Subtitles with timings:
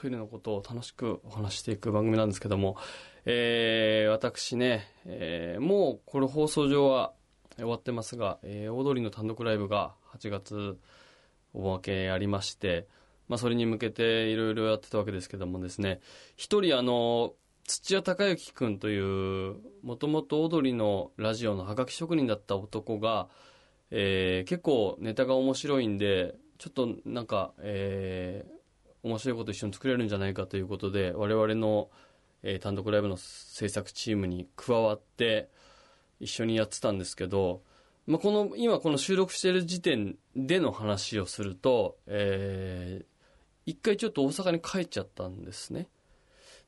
[0.00, 2.78] トイレのことを楽しくお話していく番組なんですけども、
[3.26, 7.12] えー、私ね、えー、もうこれ放送上は
[7.56, 10.78] 終わってますが、えー、大通りの単独ライブが8月
[11.52, 12.86] おまけありまして、
[13.28, 16.00] まあそれに向けていろいろやってたわけですけどもですね、
[16.34, 17.34] 一人あの、
[17.66, 23.28] 土屋隆之くんという、もともと踊りのラジオのハガキ職人だった男が、
[23.90, 28.59] えー、結構ネタが面白いんで、ちょっとなんか、えー、
[29.02, 31.90] 面白いこと一緒に作れるんじゃないかということで、我々の、
[32.42, 35.48] えー、単独ライブの制作チームに加わって、
[36.20, 37.62] 一緒にやってたんですけど、
[38.06, 43.04] まあ、この、今この収録している時点での話をすると、えー、
[43.66, 45.88] 一回ちょっと大阪に帰っちゃったんですね。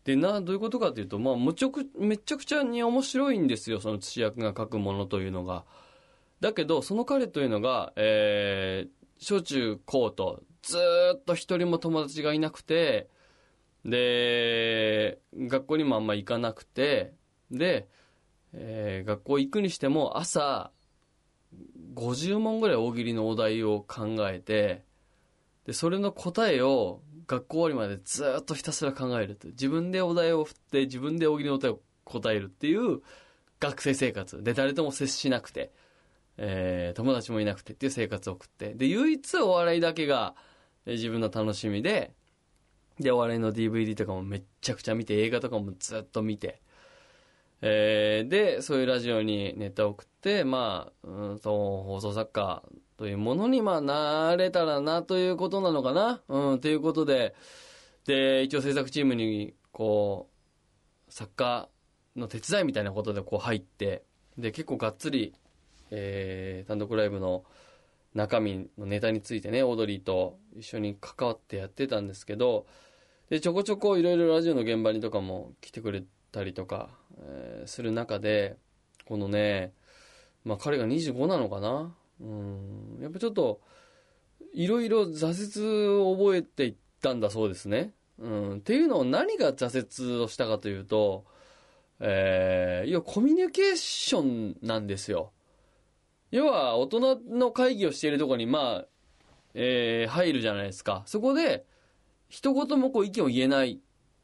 [0.04, 5.64] で、な、どういうことかというと、まあ、むちゃく、めちゃくちゃに面白いんですよ、その土役が書くものというのが。
[6.40, 10.78] だけど、その彼というのが、えー、小中高と、ず
[11.16, 13.08] っと一人も友達がいなくて、
[13.84, 17.14] で、学校にもあんま行かなくて、
[17.50, 17.88] で、
[18.52, 20.72] えー、学校行くにしても朝、
[21.94, 24.84] 50問ぐらい大喜利のお題を考えて、
[25.66, 29.48] で、それの答えを学校終わりまでずっとひたすら考えると。
[29.48, 33.00] 自分でお題を振って自分で大喜利のお題を答えるっていう
[33.60, 34.42] 学生生活。
[34.42, 35.72] で、誰とも接しなくて。
[36.38, 38.74] えー、友達もいなくてっていう生活を送って。
[38.74, 40.34] で、唯一お笑いだけが、
[40.86, 42.12] え、自分の楽しみで、
[42.98, 46.60] で、お笑いの DVD とかもめっちゃくちゃ見て、映画とかもずっと見て、
[47.60, 52.62] えー、で、そういうラジオにネタを送って、まあ、うんと、放送作家
[52.96, 56.22] というものに、まあ、なれたらなということなのかな。
[56.28, 57.34] うん、ということで、
[58.04, 60.28] で、一応制作チームに、こ
[61.08, 61.68] う、作家
[62.16, 64.02] の手伝いみたいなことでこう入って、
[64.38, 65.34] で、結構がっつり
[65.94, 67.44] えー、単独ライブの
[68.14, 72.66] 中身のネタについてね、オードリーと一緒に関わってやってたんですけど、
[73.28, 76.02] で、ちょこちょこいろいろラジオの現場にとかも来てくれ
[76.32, 78.56] たりとか、えー、する中で、
[79.04, 79.72] このね、
[80.44, 81.94] まあ彼が25なのかな？
[82.20, 83.60] うん、やっぱちょっと、
[84.54, 87.92] いろいろ挫折を覚えていったんだそうですね。
[88.18, 91.24] うん、っていうのを何が挫折をしたかというと、
[92.00, 95.32] えー、いや、コミュニケーションなんですよ。
[96.32, 98.86] 要は、大人の会議をしているとこに、まあ、
[99.54, 101.02] えー、入るじゃないですか。
[101.06, 101.64] そこで、
[102.28, 103.80] 一言もこう意見を言えない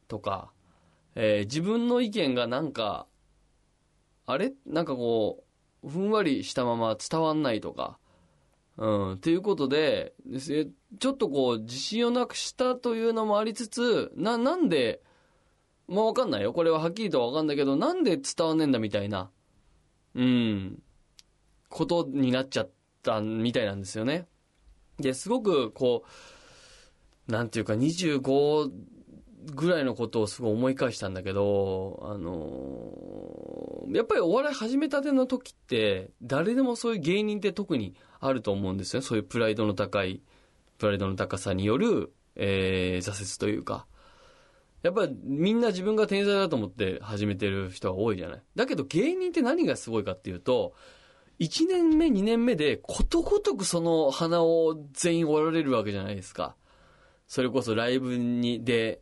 [0.08, 0.50] とか、
[1.14, 3.06] えー、自分の意見がなんか、
[4.24, 4.54] あれ？
[4.66, 5.44] なんかこ
[5.84, 7.98] う、ふんわりしたまま伝わんないとか、
[8.78, 15.02] うん、っていうことで、ちょっとこう、自信をなくしたというのもありつつ、な、なんで、
[15.88, 16.52] まあわかんないよ。
[16.52, 19.30] これははっきりとはわかんないけど、なんで伝わんねえんだみたいな。
[20.14, 20.82] うん。
[21.78, 22.70] ことになっちゃっ
[23.04, 24.26] たみたいなんですよね。
[24.98, 26.04] で、すごくこ
[27.28, 28.72] う、なんていうか25
[29.54, 39.06] ぐらいのことをすごい思い返したんだけど、あの、やっぱりお笑い始めたての時って、誰でもそういう芸人って特にあると思うんですよね。
[39.06, 40.20] そういうプライドの高い、
[40.78, 43.86] プライドの高さによる、えー、挫折というか。
[44.82, 48.42] やっぱりみんな自分が天才だと思って始めてる人が多いじゃない。
[48.54, 50.74] だけど芸人って何がすごいかっていうと、
[51.40, 56.56] 1年目、2年目で、ことごとくその花を全員折られるわけじゃないですか。
[57.28, 59.00] それこそライブに、で、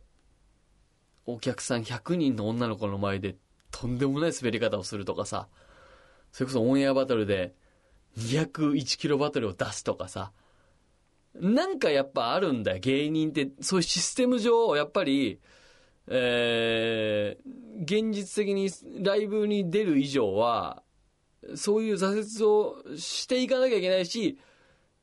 [1.25, 3.35] お客さん100人の女の子の前で、
[3.71, 5.47] とんでもない滑り方をするとかさ、
[6.31, 7.55] それこそオンエアバトルで、
[8.17, 10.31] 201キロバトルを出すとかさ、
[11.35, 13.49] なんかやっぱあるんだよ、芸人って。
[13.61, 15.39] そういうシステム上、やっぱり、
[16.07, 18.69] えー、現実的に
[19.03, 20.83] ライブに出る以上は、
[21.55, 24.37] そういう挫折をしていかなきゃいけないし、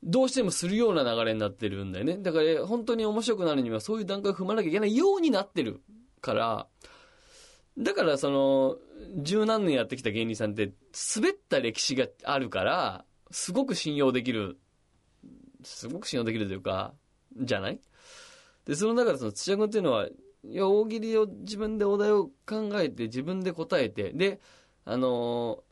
[0.03, 2.19] どうしてもするような流れになってるんだよね。
[2.19, 5.81] だから本当に面白くなるにはそういう段階を踏まなきゃいけないようになってる
[6.21, 6.67] から、
[7.79, 8.77] だからその、
[9.17, 10.73] 十何年やってきた芸人さんって
[11.17, 14.59] 滑った歴史があるから、すごく信用できる、
[15.65, 16.95] すごく信用できるというか、
[17.37, 17.81] じゃない？
[18.65, 24.41] で、その中でその土屋君っていうのは、いや、大喜利を自分でお題を考えて自分で答えて、で、
[24.85, 25.65] あの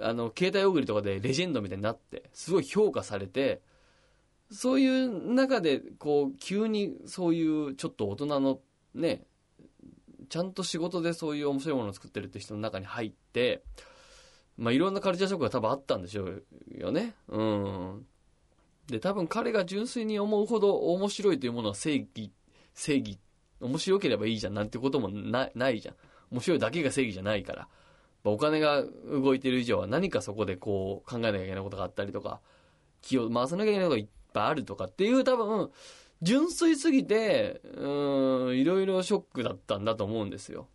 [0.00, 3.62] あの、携帯大喜利とかでレジェンドみたいになって、すごい評価されて、
[4.50, 8.60] そういう中で、こう、急にそういうちょっと大人の
[8.94, 9.24] ね、
[10.28, 13.62] ちゃんと仕事でそういう面白いものを作ってるって人の中に入って、
[14.56, 17.14] まあ、いろんなカルチャーショックが多分あったんでしょうよね。
[17.28, 18.06] うん。
[18.88, 22.32] で、多分彼が純粋に思うほど面白いというものは正義、
[22.74, 23.18] 正義、
[23.60, 25.94] 面白ければいいじゃんなんてこともなないじゃん。
[26.30, 27.68] 面白いだけが正義じゃないから。
[28.24, 32.40] お金が動いてる以上は何かそこでこう考えなきゃいけないことがあったりとか、
[33.02, 35.70] 気を回さなきゃいけないことがいっぱいあるとかっていう多分、
[36.22, 40.68] 純粋すぎて、うん、いろいろショックだったんだと思うんですよ。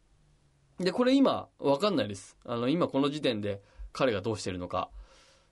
[0.80, 2.36] で、これ今、わかんないです。
[2.46, 3.62] あの、今この時点で
[3.94, 4.90] 彼がどうしてるのか。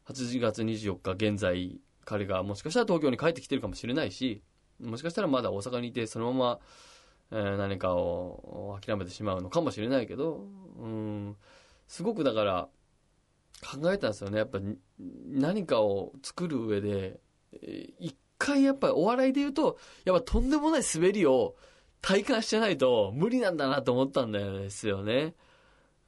[0.07, 4.41] 8月24日現在、彼がもしかしたら東京に帰ってきてるかもしれないし、
[4.81, 6.59] もしかしたらまだ大阪にいて、そのまま、
[7.31, 10.45] えー何かを諦めてしまうのかもしれないけど、
[10.77, 11.37] うん、
[11.93, 12.69] すごくだから、
[13.61, 14.39] 考えたんですよね。
[14.39, 14.57] やっぱ
[15.27, 17.19] 何かを作る上で、
[17.99, 21.55] 一回やっぱりお笑いで言うと、やっぱとんでもない滑りを
[22.01, 25.35] 体感してないと無理なんだなと思ったんですよね。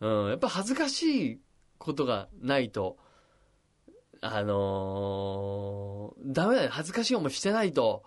[0.01, 1.39] うん、やっぱ恥ずかしい
[1.77, 2.97] ことがないと、
[4.21, 6.69] あのーダメだよ。
[6.71, 8.01] 恥ずかしい思いしてないと。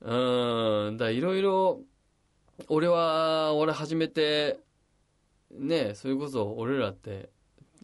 [0.00, 1.80] うん、だいろいろ、
[2.68, 4.60] 俺は、俺始めて、
[5.58, 7.30] ねそれこそ俺らって、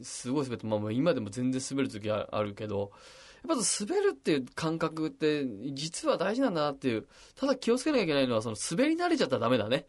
[0.03, 2.93] すごい滑って、まあま今でも全然滑る時ああるけど、
[3.49, 7.07] やっぱ滑るっていう感覚って実は大事なんだなっていう。
[7.37, 9.87] ただ気をつけなきゃいけないのは、その滑り慣れちゃったらダメだね。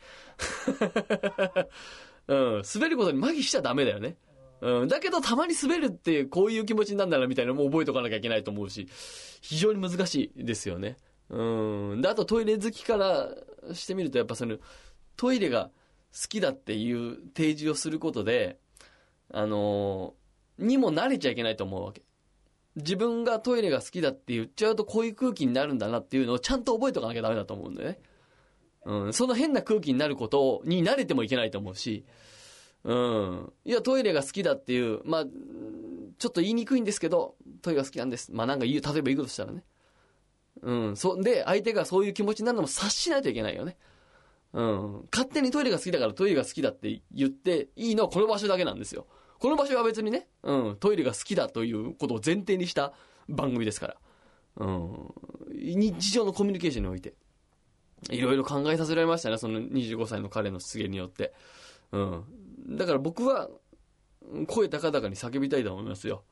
[2.28, 4.16] うん、滑ることに麻痺しちゃダメだよね。
[4.62, 8.88] うん、だけどたまに滑るっていう、こういう気持ちになるんだなみたいなのも覚えとかなきゃいけないと思うし、
[9.42, 10.98] 非常に難しいですよね。
[11.30, 12.02] うん。
[12.02, 13.30] で、あとトイレ好きから
[13.74, 14.58] してみると、やっぱその、
[15.18, 15.72] トイレが
[16.14, 18.60] 好きだっていう提示をすることで、
[19.34, 20.14] あの
[20.58, 22.04] にも慣れちゃいけないと思うわけ。
[22.76, 28.00] 自分がトイレが好きだって言っちゃうとこういう空気になるんだなっていうのをちゃんと覚えておかなきゃダメだと思うんだよね。
[28.86, 32.06] うん、その変な空気になることに慣れてもいけないと思うし、
[32.84, 33.54] うん。
[33.64, 35.26] いや、トイレが好きだっていう、まあ、
[36.18, 38.32] ちょっと言いにくいんですけど、トイレが好きなんです。
[38.32, 39.64] まあなんか言う、例えば言うとしたらね。
[40.62, 40.98] うん。
[40.98, 43.78] そ、で、相手がそういう気持ちになるのも察しないといけないよね。
[44.54, 45.08] うん。
[45.12, 49.08] 勝手にトイレが好きだからトイレが好きだって言っていいのはこの場所だけなんですよ。
[49.40, 52.94] この場所は別にね、うん、トイレが好きだということを前提にした
[53.28, 53.96] 番組ですから。
[54.58, 55.14] うん。
[55.54, 57.14] 日常のコミュニケーションにおいて。
[58.10, 61.34] いろいろ考えさせられましたね、その25歳の彼の出現によって。
[61.92, 62.26] うん。
[62.78, 63.50] だから僕は、
[64.48, 66.24] 声高々に叫びたいと思いますよ。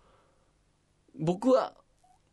[1.16, 1.75] 僕は、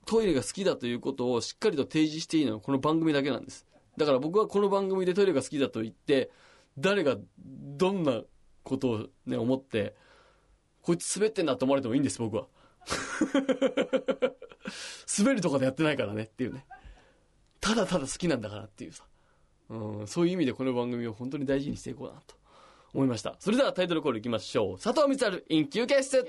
[0.06, 3.66] トイレが好きだということをしっかりと提示していいのはこの番組だけなんです。
[3.96, 6.30] だから僕はこの番組でトイレが好きだと言って、
[6.78, 8.22] 誰がどんな
[8.62, 9.94] ことをね、思って、
[10.82, 12.46] こいつ滑ってんなと思われてもいいんです、僕は。
[15.18, 16.66] 滑るとかでやってないからねっていうね。
[17.60, 19.04] ただただ好きなんだからっていうさ。
[19.68, 22.36] うん、そういう意味でこの番組を本当に大事にしていこうなと
[22.94, 23.36] 思いました。
[23.40, 24.78] それではタイトルコールいきましょう。
[24.78, 26.22] 佐藤光春、イン休憩室